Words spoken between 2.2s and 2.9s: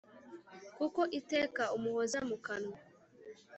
mukanwa